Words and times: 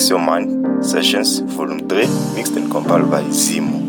Relax 0.00 0.08
Your 0.08 0.18
Mind 0.18 0.82
Sessions 0.82 1.40
Volume 1.40 1.86
3 1.86 2.06
Mixed 2.34 2.56
and 2.56 2.70
compiled 2.70 3.10
by 3.10 3.22
Zimu. 3.24 3.80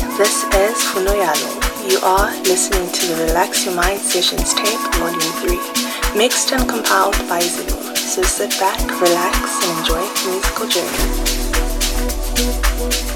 This 0.00 0.44
is 0.44 0.76
Funoyalo. 0.92 1.90
You 1.90 1.98
are 2.02 2.30
listening 2.44 2.90
to 2.90 3.06
the 3.06 3.24
Relax 3.26 3.66
Your 3.66 3.74
Mind 3.74 4.00
Sessions 4.00 4.54
tape, 4.54 4.80
Volume 4.94 5.20
3, 5.20 6.16
mixed 6.16 6.52
and 6.52 6.66
compiled 6.66 7.18
by 7.28 7.40
Zulu. 7.40 7.94
So 7.94 8.22
sit 8.22 8.50
back, 8.58 8.80
relax, 9.00 9.62
and 9.62 9.78
enjoy 9.80 10.00
the 10.00 10.30
musical 10.30 10.68
journey. 12.96 13.09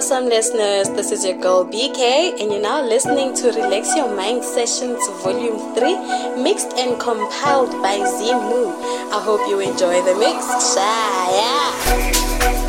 Awesome 0.00 0.30
listeners, 0.30 0.88
this 0.96 1.12
is 1.12 1.26
your 1.26 1.36
girl 1.42 1.62
BK, 1.62 2.40
and 2.40 2.50
you're 2.50 2.62
now 2.62 2.82
listening 2.82 3.34
to 3.34 3.48
Relax 3.48 3.94
Your 3.94 4.08
Mind 4.16 4.42
Sessions 4.42 5.06
Volume 5.22 5.74
3, 5.74 6.42
mixed 6.42 6.72
and 6.78 6.98
compiled 6.98 7.70
by 7.82 7.98
Zimu. 7.98 8.72
I 9.12 9.20
hope 9.22 9.46
you 9.46 9.60
enjoy 9.60 10.00
the 10.00 10.14
mix. 10.14 10.46
Shaya! 10.72 12.59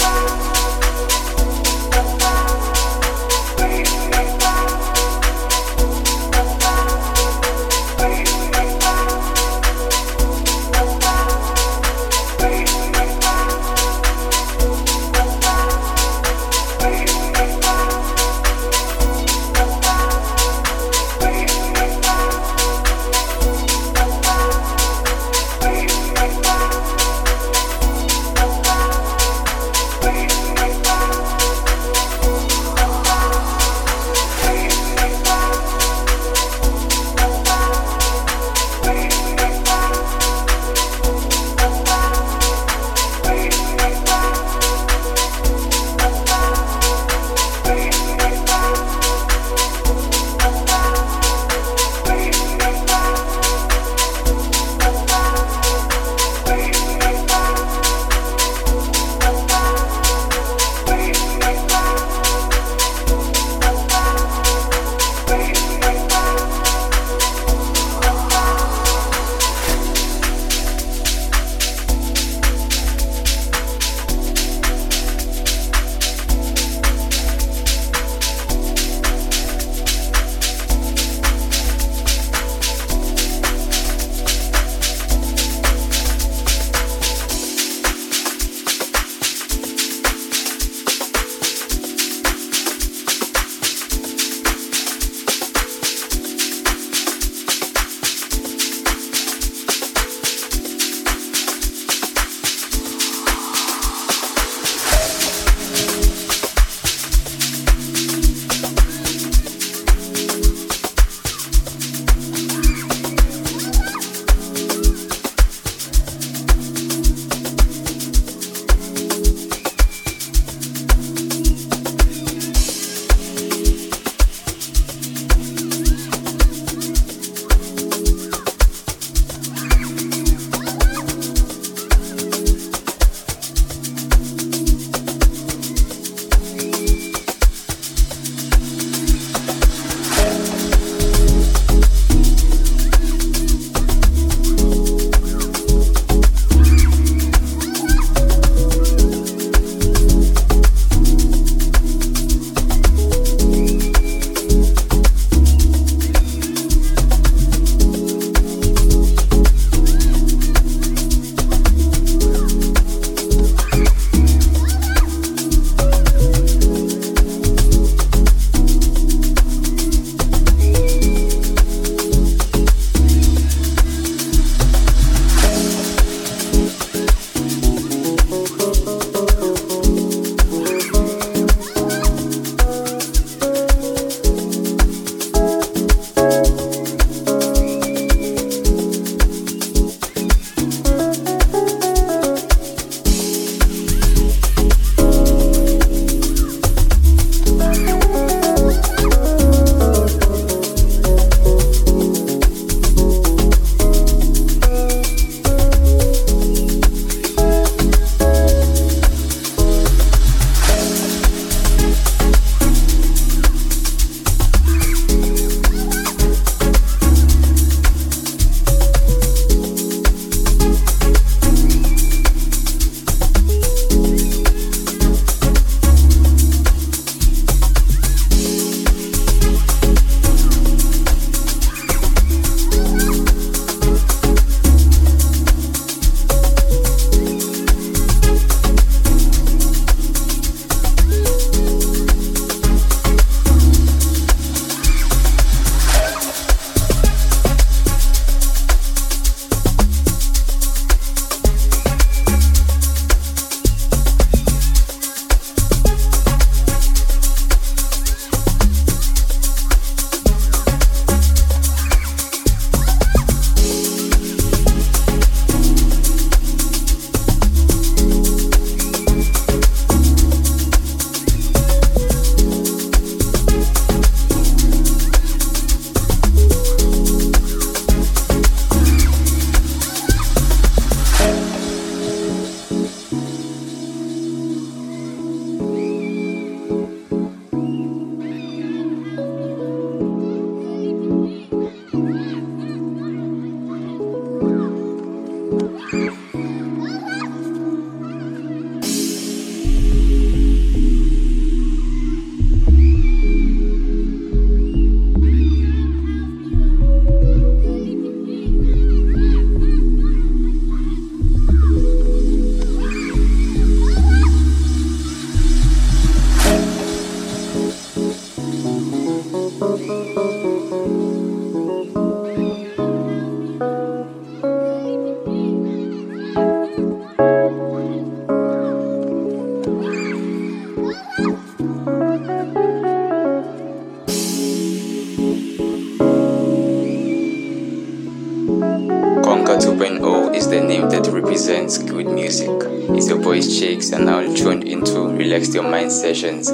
Sessions, 345.91 346.51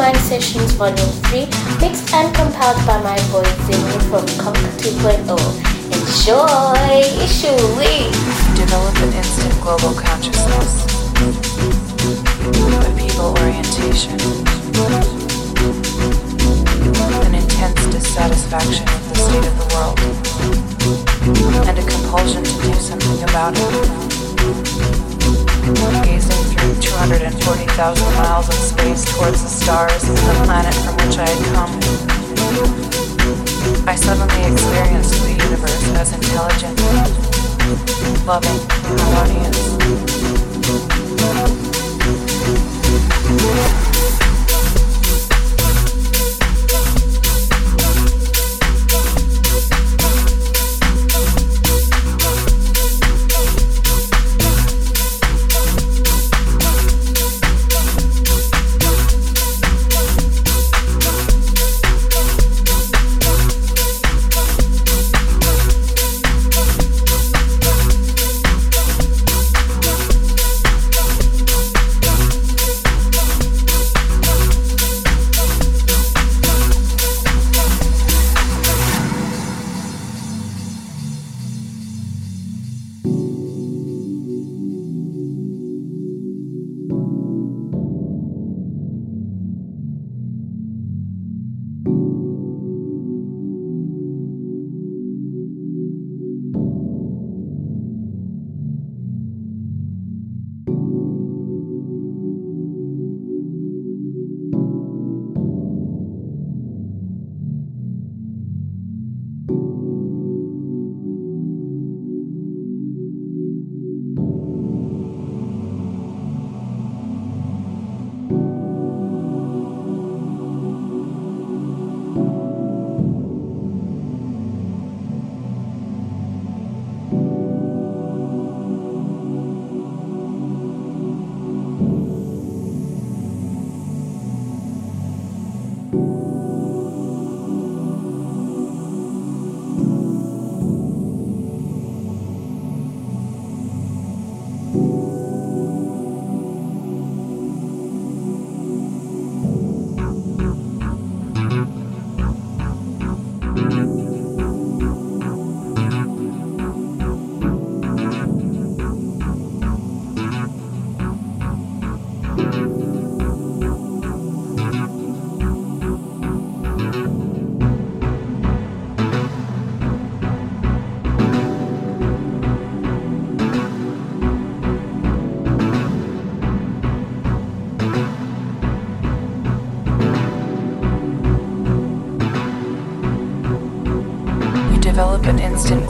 Mind 0.00 0.16
Sessions 0.16 0.72
Volume 0.80 1.12
3, 1.28 1.40
mixed 1.78 2.14
and 2.14 2.34
compiled 2.34 2.80
by 2.86 2.96
my 3.02 3.20
boy 3.28 3.44
Zimmy 3.68 4.00
from 4.08 4.24
Conquer 4.40 4.72
2.0. 4.80 5.28
Enjoy! 5.92 7.04
Ishui! 7.20 8.08
Develop 8.56 8.96
an 8.96 9.12
instant 9.12 9.60
global 9.60 9.92
consciousness. 9.92 10.88
A 12.80 12.90
people 12.96 13.36
orientation. 13.44 14.16
An 17.26 17.34
intense 17.34 17.84
dissatisfaction 17.92 18.86
with 18.86 19.04
the 19.12 19.16
state 19.20 19.44
of 19.44 19.54
the 19.60 19.66
world 19.76 20.00
and 21.68 21.76
a 21.78 21.82
compulsion 21.84 22.42
to 22.42 22.52
do 22.62 22.72
something 22.80 23.22
about 23.28 23.52
it. 23.54 23.60
Gazing 26.06 26.39
240,000 26.80 28.14
miles 28.14 28.48
of 28.48 28.54
space 28.54 29.04
towards 29.16 29.42
the 29.42 29.48
stars 29.48 30.04
and 30.04 30.16
the 30.16 30.44
planet 30.44 30.74
from 30.74 30.94
which 30.96 31.16
I 31.18 31.28
had 31.28 31.44
come, 31.54 31.72
I 33.86 33.94
suddenly 33.94 34.42
experienced 34.52 35.22
the 35.22 35.32
universe 35.32 35.88
as 35.96 36.12
intelligent, 36.12 36.78
loving, 38.26 38.60
harmonious. 38.98 39.60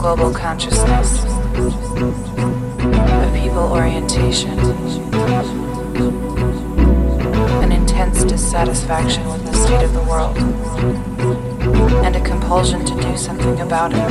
Global 0.01 0.33
consciousness, 0.33 1.23
a 1.25 3.39
people 3.39 3.71
orientation, 3.71 4.57
an 7.61 7.71
intense 7.71 8.23
dissatisfaction 8.23 9.23
with 9.27 9.45
the 9.45 9.53
state 9.53 9.83
of 9.83 9.93
the 9.93 10.01
world, 10.01 10.35
and 12.03 12.15
a 12.15 12.21
compulsion 12.21 12.83
to 12.83 12.99
do 12.99 13.15
something 13.15 13.61
about 13.61 13.93
it. 13.93 14.09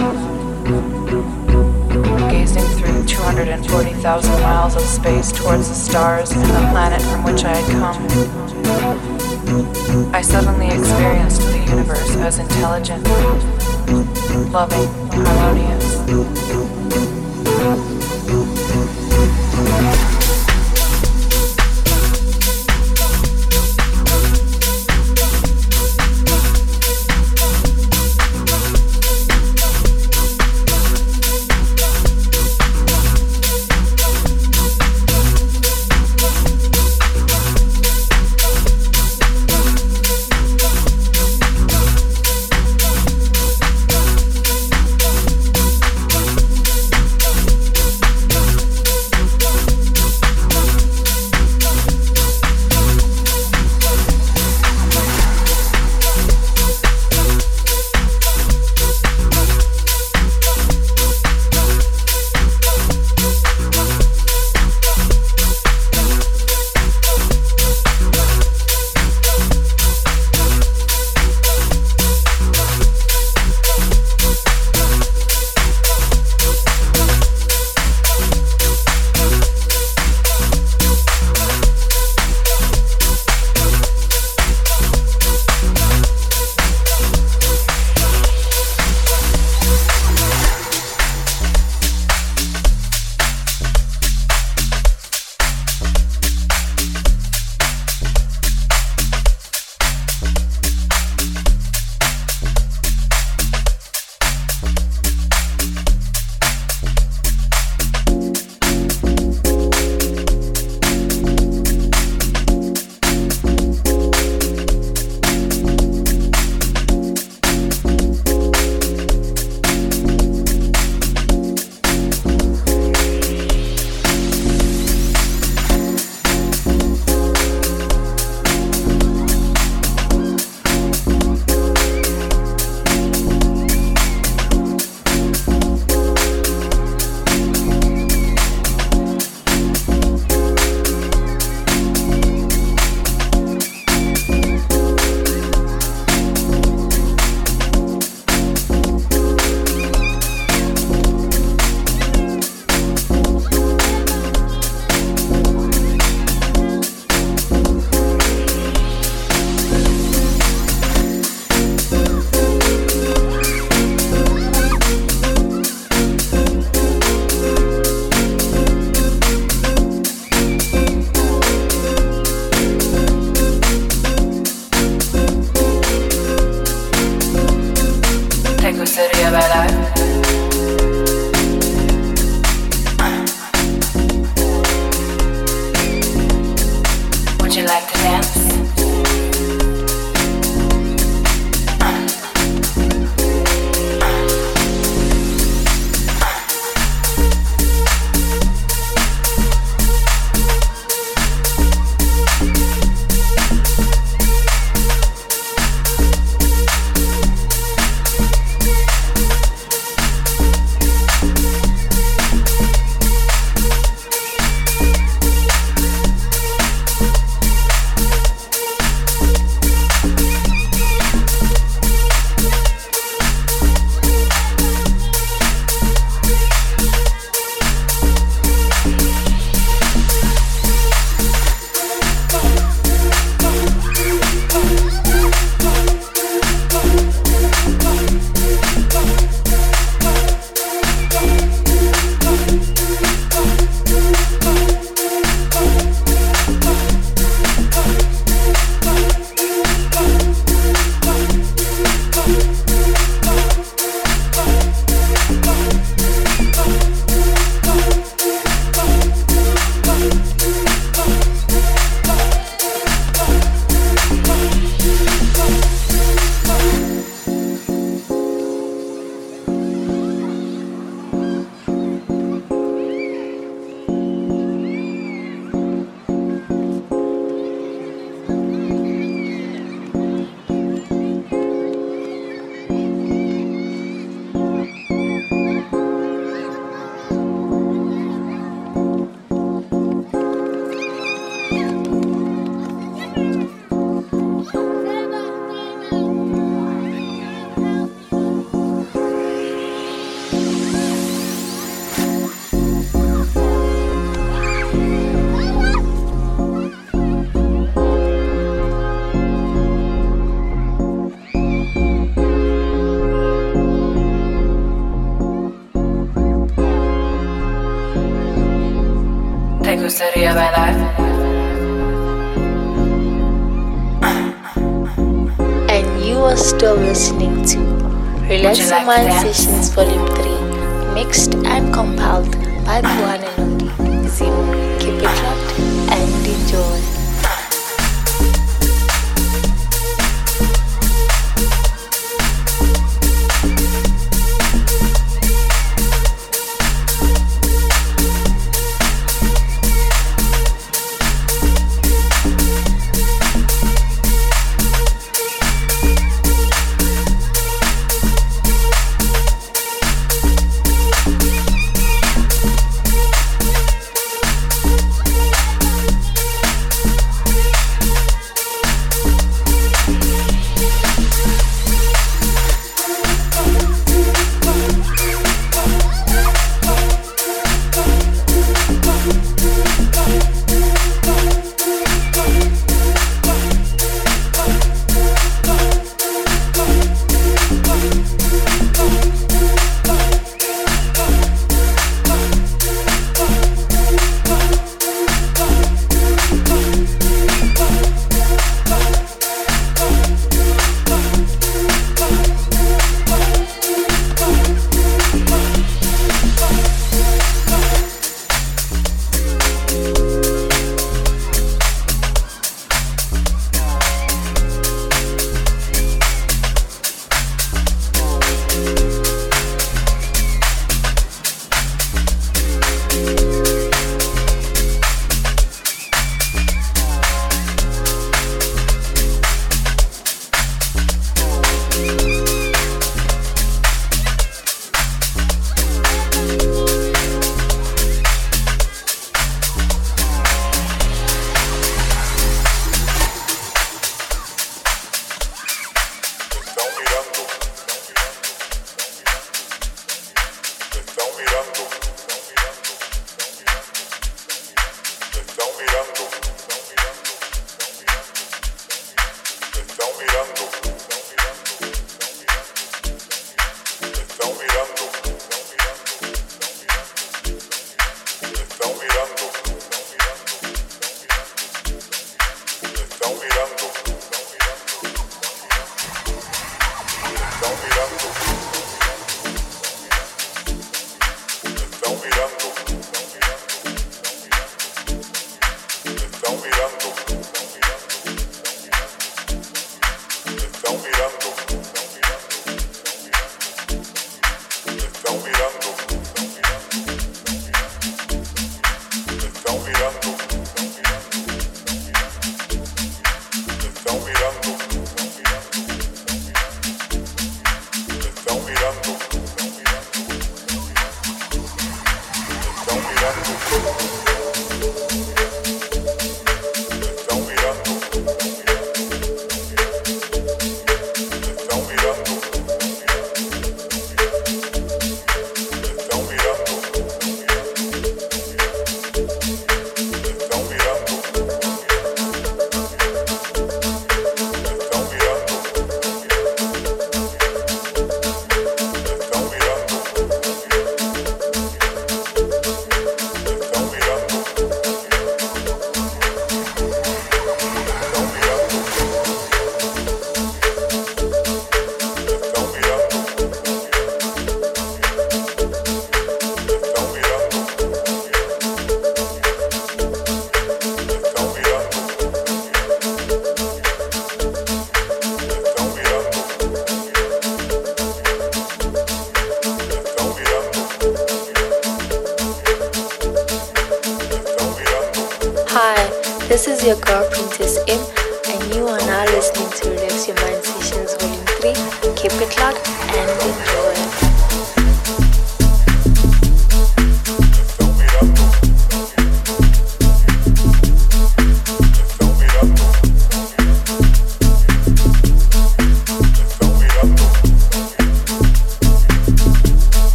Gazing 2.31 2.62
through 2.79 3.05
240,000 3.07 4.40
miles 4.42 4.76
of 4.76 4.83
space 4.83 5.33
towards 5.33 5.68
the 5.68 5.74
stars 5.74 6.31
and 6.31 6.42
the 6.42 6.68
planet 6.70 7.03
from 7.03 7.24
which 7.24 7.42
I 7.42 7.57
had 7.57 7.68
come, 7.72 8.39
I 10.12 10.23
suddenly 10.23 10.66
experienced 10.66 11.40
the 11.40 11.59
universe 11.59 12.16
as 12.16 12.38
intelligent, 12.38 13.07
loving, 14.53 14.88
harmonious. 15.12 16.01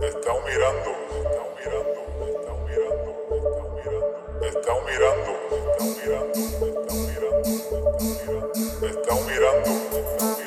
Está 0.00 0.32
mirando, 0.46 0.90
está 1.16 1.42
mirando, 1.58 1.98
está 2.28 2.52
mirando, 2.66 3.10
está 3.26 3.62
mirando, 3.74 4.12
está 4.46 4.72
mirando, 4.86 5.32
está 5.48 5.84
mirando, 5.98 6.32
está 6.68 6.94
mirando, 6.94 7.42
está 8.86 9.14
mirando, 9.26 9.72
está 9.90 10.04
mirando. 10.24 10.37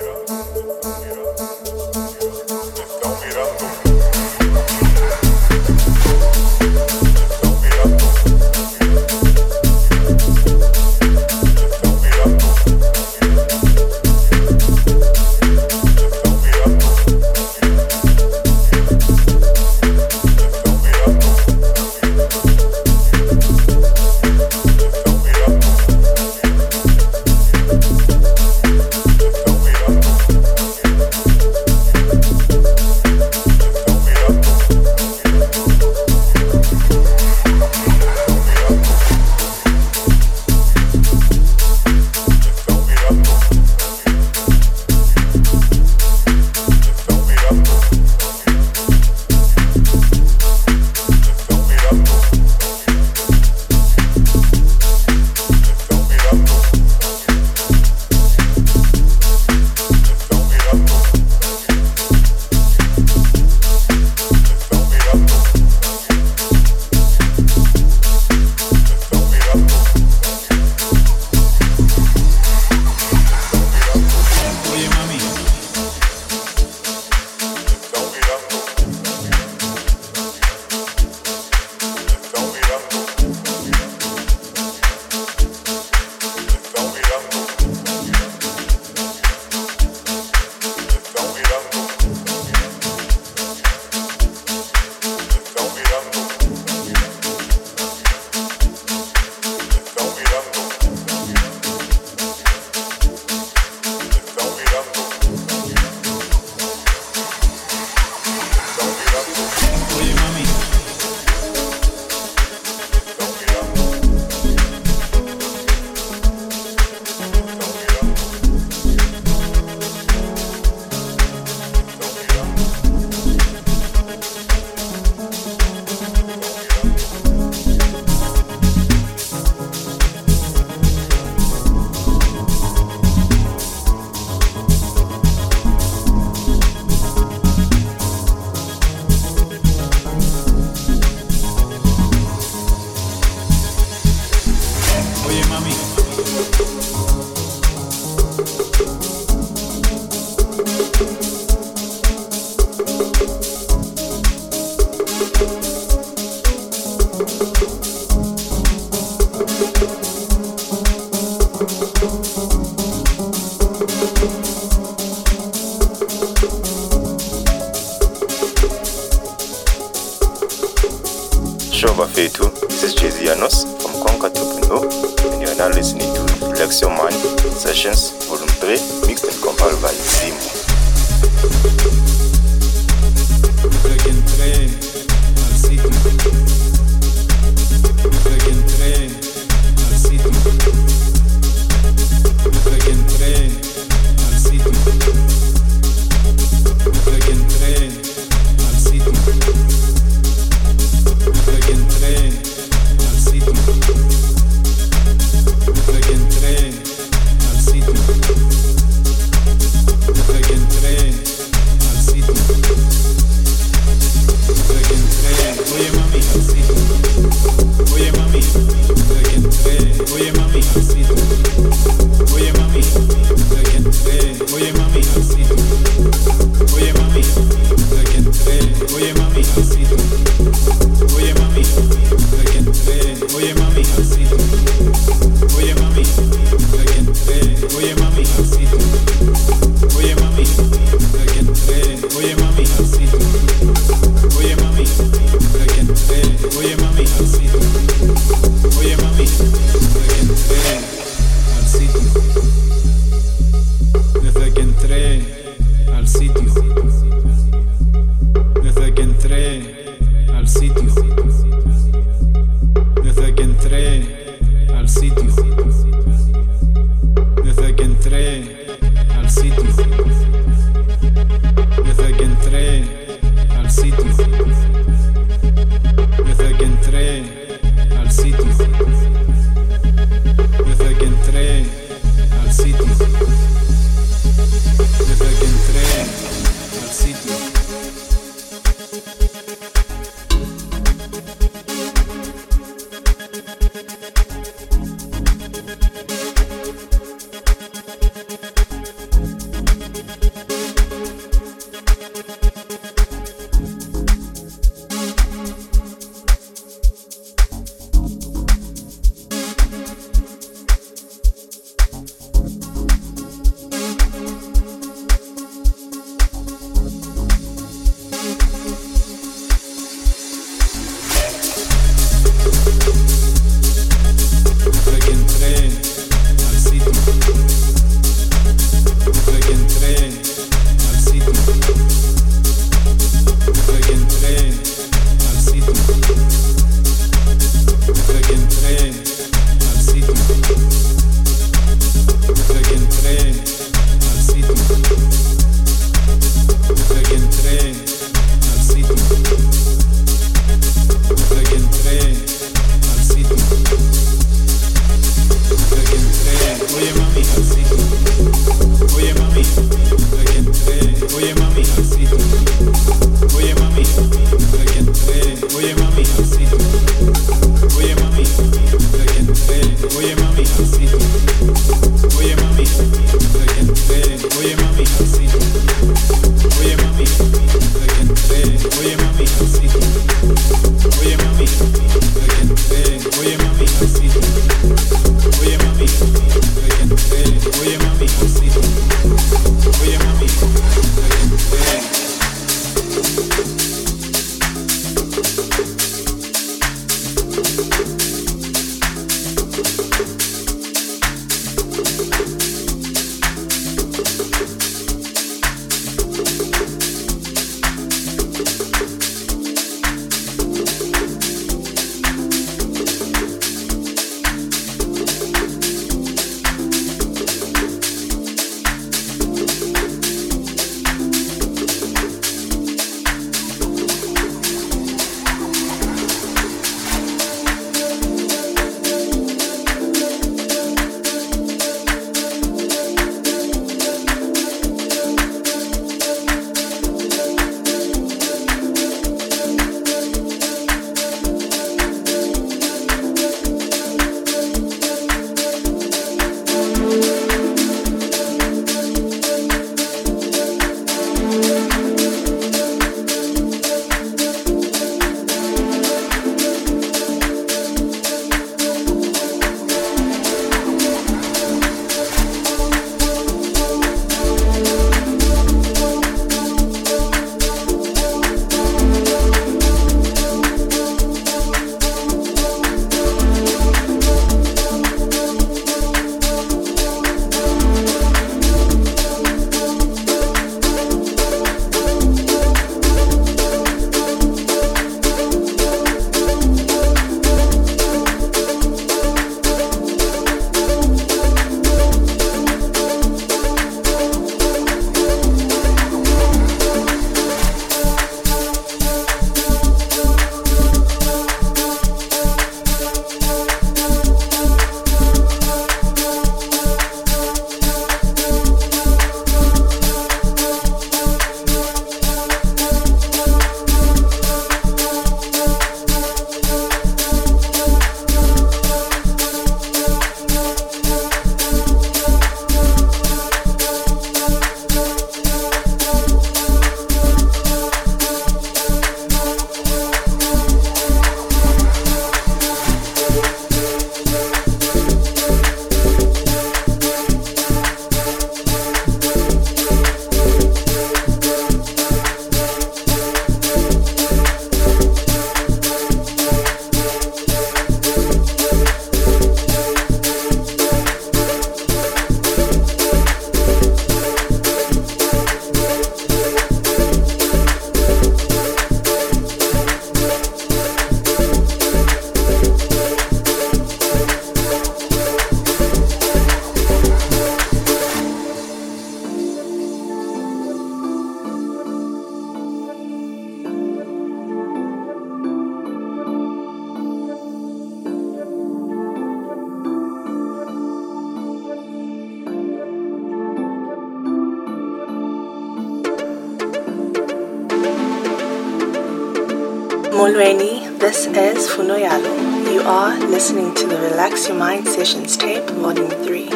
Funoyalo. 591.61 592.51
You 592.51 592.61
are 592.61 592.97
listening 592.97 593.53
to 593.53 593.67
the 593.67 593.77
Relax 593.77 594.27
Your 594.27 594.35
Mind 594.35 594.67
Sessions 594.67 595.15
tape, 595.15 595.47
Volume 595.61 595.91
3, 595.91 596.27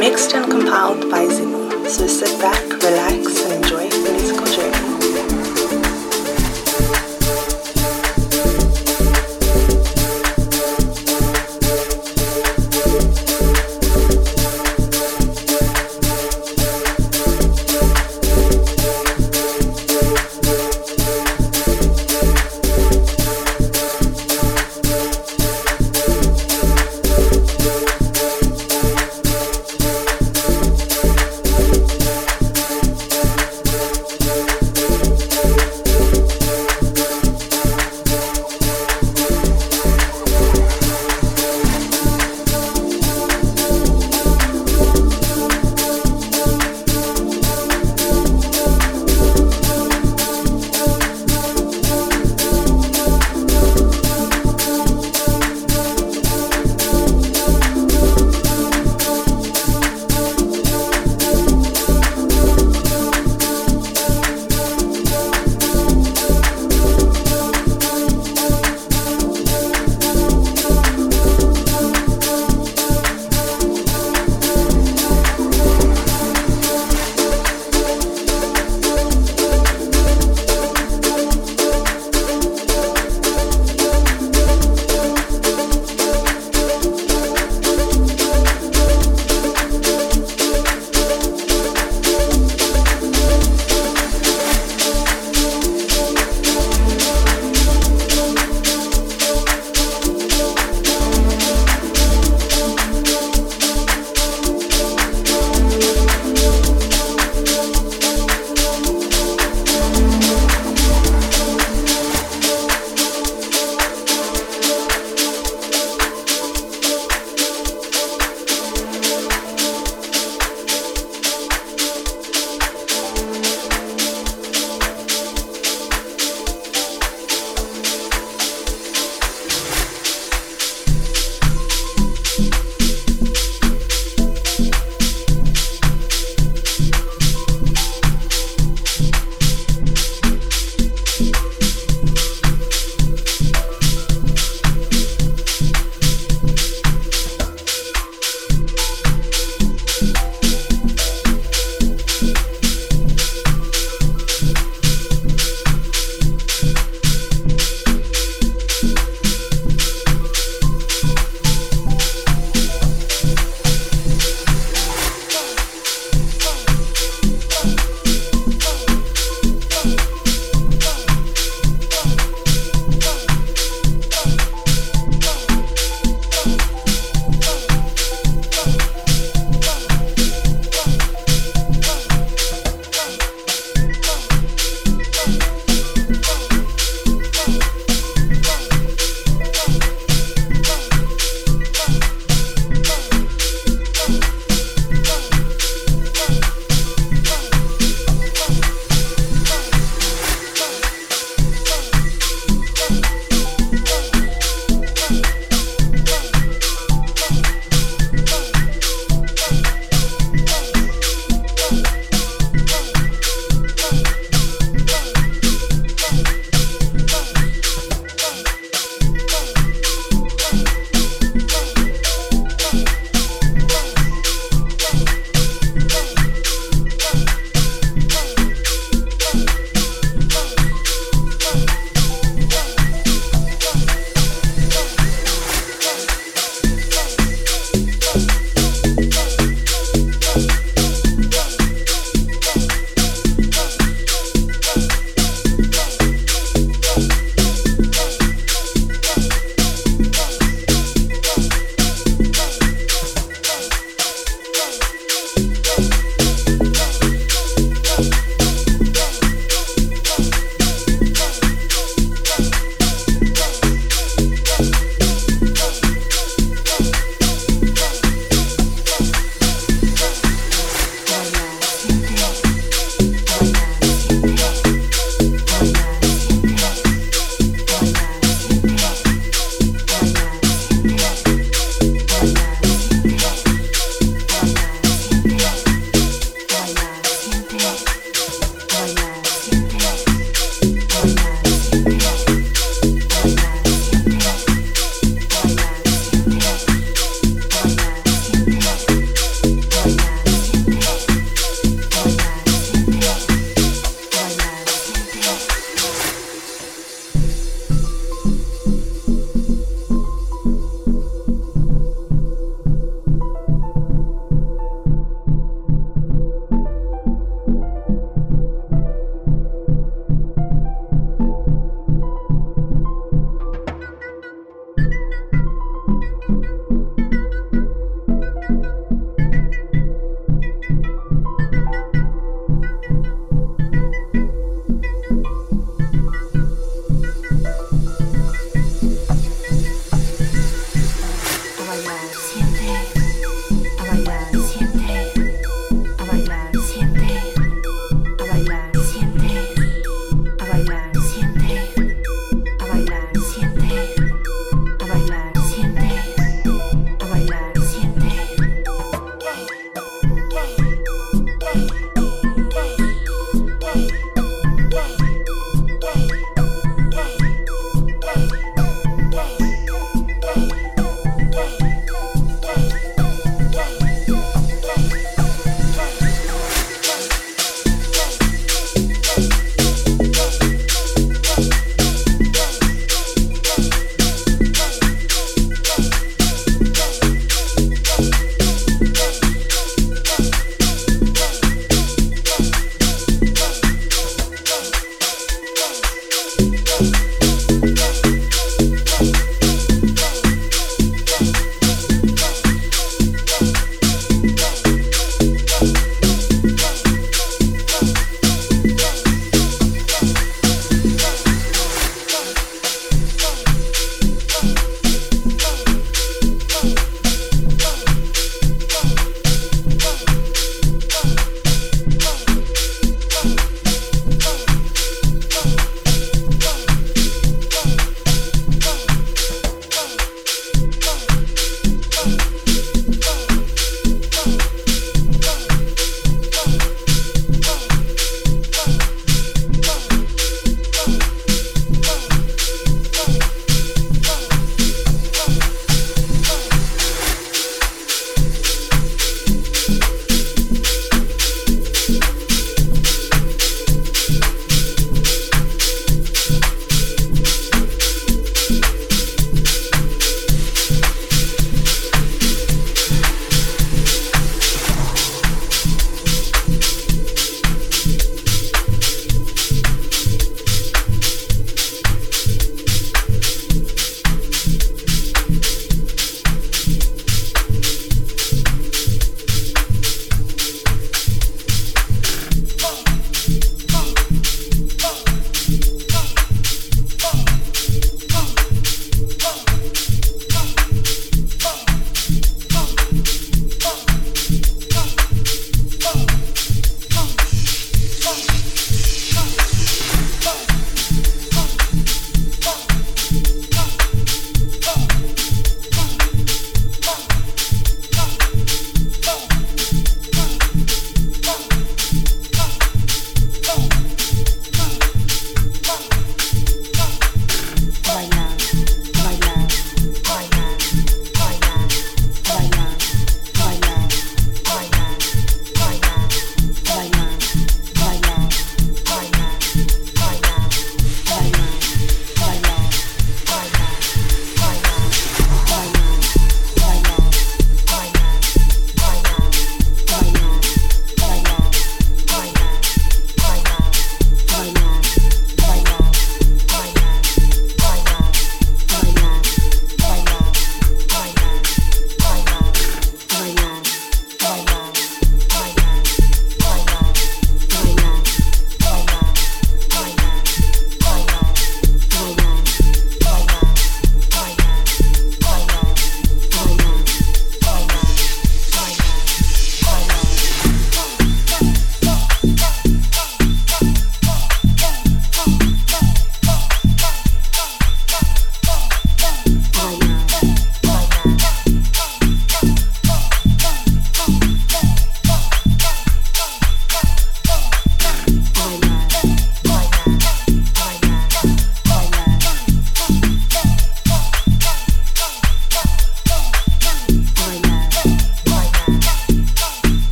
mixed 0.00 0.32
and 0.32 0.50
compiled 0.50 1.10
by 1.10 1.26
Zimu. 1.26 1.86
So 1.86 2.06
sit 2.06 2.40
back, 2.40 2.64
relax, 2.82 3.49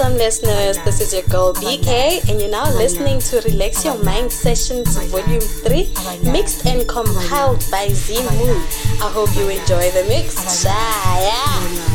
awesome 0.00 0.16
listeners. 0.16 0.78
This 0.84 1.00
is 1.00 1.12
your 1.12 1.24
girl 1.24 1.52
BK, 1.54 2.28
and 2.30 2.40
you're 2.40 2.50
now 2.50 2.72
listening 2.76 3.18
to 3.18 3.40
Relax 3.40 3.84
Your 3.84 4.00
Mind 4.04 4.30
Sessions 4.30 4.96
Volume 5.10 5.40
3, 5.40 5.90
mixed 6.30 6.66
and 6.66 6.88
compiled 6.88 7.64
by 7.68 7.88
Z 7.88 8.14
Moon. 8.38 8.62
I 9.02 9.10
hope 9.12 9.34
you 9.34 9.48
enjoy 9.48 9.90
the 9.90 10.04
mix. 10.08 10.36
Shaya. 10.64 11.87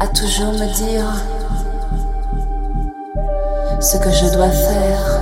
à 0.00 0.06
toujours 0.06 0.52
me 0.52 0.66
dire 0.74 1.12
ce 3.80 3.98
que 3.98 4.10
je 4.10 4.32
dois 4.32 4.48
faire, 4.48 5.20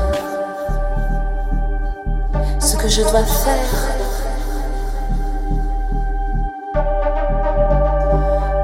ce 2.61 2.77
que 2.77 2.89
je 2.89 3.03
dois 3.03 3.25
faire. 3.25 3.73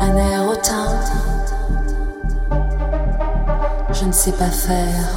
Un 0.01 0.17
air 0.17 0.47
hautain, 0.49 0.87
je 3.91 4.05
ne 4.05 4.13
sais 4.13 4.33
pas 4.33 4.51
faire. 4.51 5.09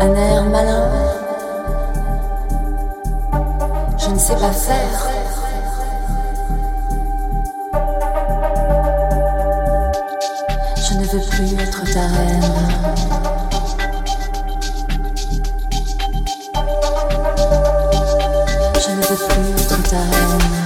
Un 0.00 0.14
air 0.14 0.44
malin, 0.44 0.88
je 3.98 4.10
ne 4.10 4.18
sais 4.18 4.36
pas 4.36 4.52
faire. 4.52 5.23
Veux 11.14 11.20
plus 11.30 11.54
être 11.54 11.84
ta 11.92 12.08
reine. 12.08 12.42
Je 18.74 18.90
ne 18.90 18.96
veux 18.96 19.28
plus 19.28 19.62
être 19.62 19.82
ta 19.90 19.98
reine. 19.98 20.63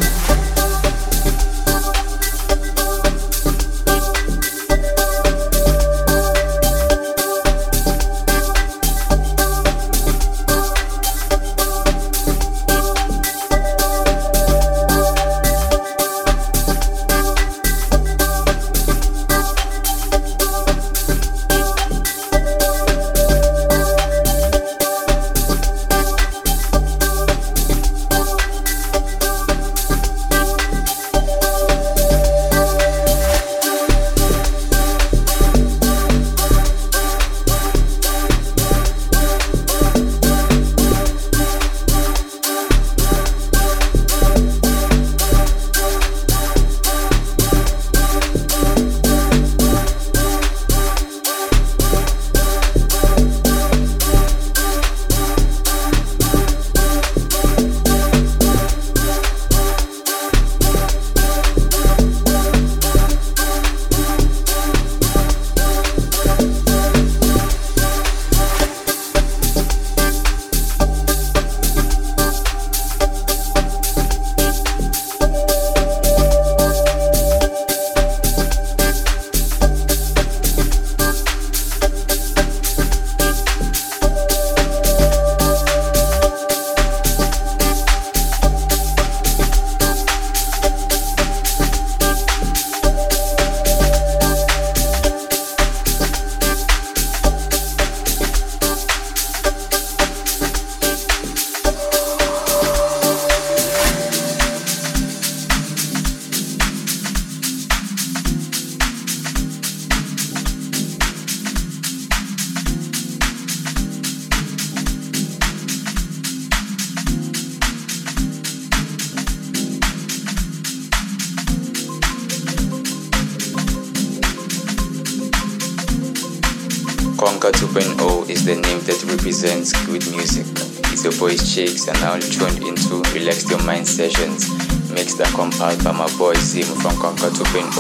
That 129.39 129.55
represents 129.55 129.87
good 129.87 130.03
music. 130.11 130.47
It's 130.91 131.05
your 131.05 131.13
voice 131.13 131.47
shakes 131.49 131.87
and 131.87 132.01
now 132.01 132.19
tuned 132.19 132.59
into 132.59 133.03
Relax 133.15 133.49
Your 133.49 133.63
Mind 133.63 133.87
sessions, 133.87 134.51
mixed 134.91 135.21
and 135.21 135.33
compiled 135.33 135.85
by 135.85 135.93
my 135.93 136.09
boy 136.19 136.35
Zimu 136.35 136.75
from 136.83 136.97
Conquer 136.99 137.31
2.0. 137.31 137.71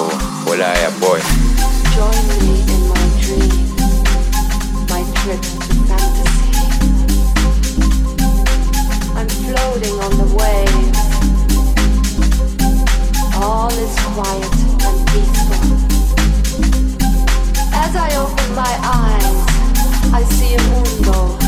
Hola, 0.47 0.70
boy. 1.02 1.18
Join 1.98 2.14
me 2.39 2.62
in 2.62 2.86
my 2.86 3.10
dream, 3.18 3.74
my 4.86 5.02
trip 5.18 5.43
to 5.43 5.74
fantasy. 5.90 6.62
I'm 9.18 9.26
floating 9.26 9.98
on 9.98 10.14
the 10.14 10.30
waves. 10.39 11.02
All 13.35 13.74
is 13.74 13.98
quiet 14.14 14.55
and 14.86 14.98
peaceful. 15.10 15.59
As 17.74 17.97
I 17.97 18.14
open 18.14 18.55
my 18.55 18.78
eyes, 18.86 19.43
I 20.14 20.22
see 20.22 20.55
a 20.55 20.62
mundo. 20.62 21.48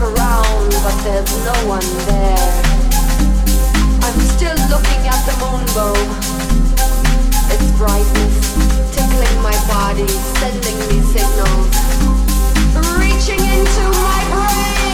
Around, 0.00 0.70
but 0.70 0.96
there's 1.02 1.44
no 1.44 1.68
one 1.68 1.80
there. 2.06 2.77
I'm 4.08 4.20
still 4.20 4.56
looking 4.70 5.06
at 5.06 5.20
the 5.26 5.32
moonbow. 5.32 5.92
Its 7.52 7.70
brightness 7.76 8.96
tickling 8.96 9.42
my 9.42 9.52
body, 9.68 10.08
sending 10.40 10.78
me 10.88 11.02
signals, 11.12 11.68
reaching 12.96 13.44
into 13.44 13.84
my 14.00 14.24
brain. 14.32 14.87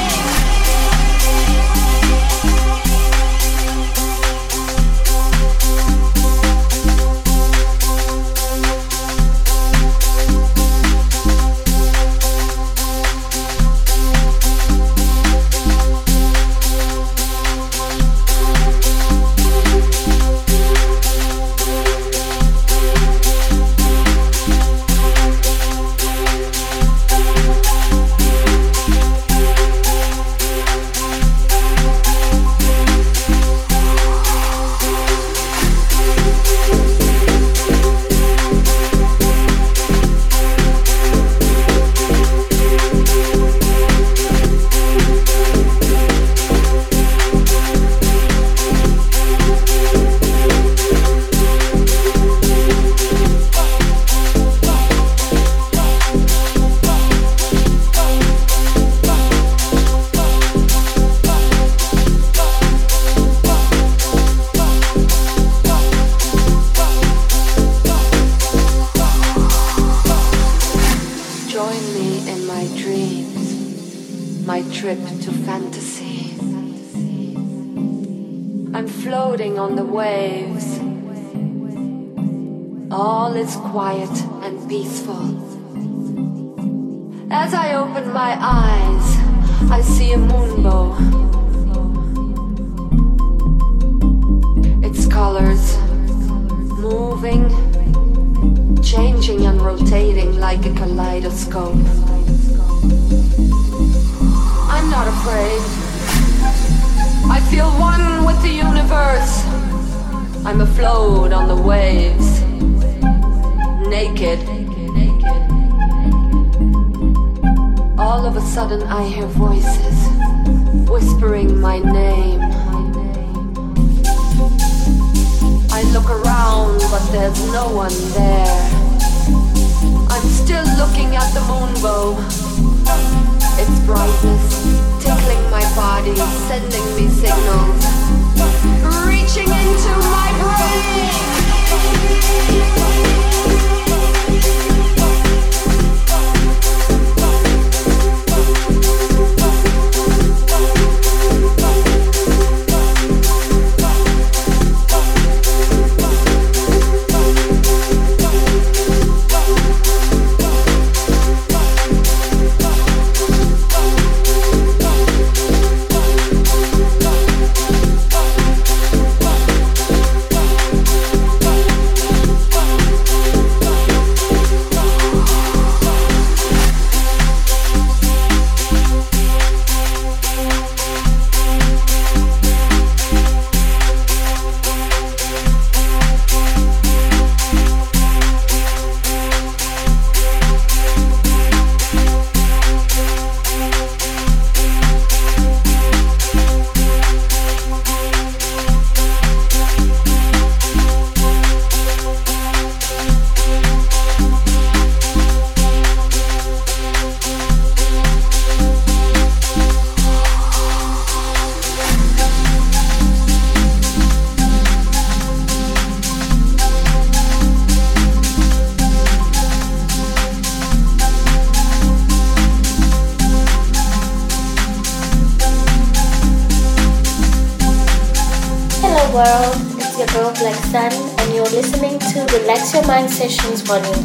money. 233.66 234.03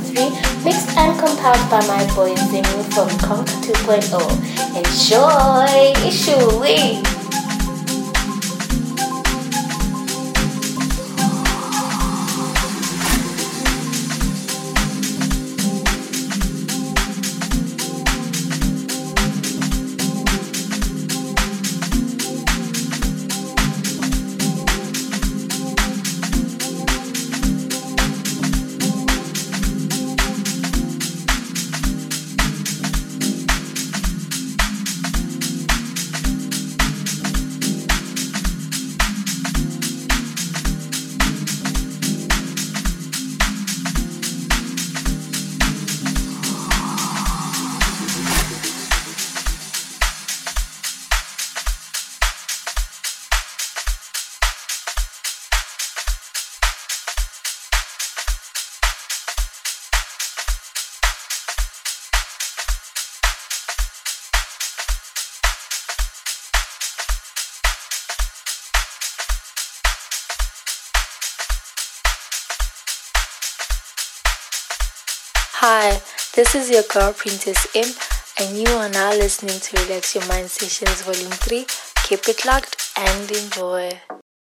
This 76.40 76.56
is 76.56 76.70
your 76.70 76.84
girl 76.84 77.12
Princess 77.12 77.68
M. 77.76 77.92
and 78.40 78.58
you 78.58 78.74
are 78.74 78.88
now 78.88 79.10
listening 79.12 79.60
to 79.60 79.84
Relax 79.84 80.16
Your 80.16 80.26
Mind 80.28 80.50
Sessions 80.50 81.02
Volume 81.02 81.32
3. 81.32 81.66
Keep 82.06 82.30
it 82.30 82.46
locked 82.46 82.94
and 82.96 83.30
enjoy. 83.30 84.00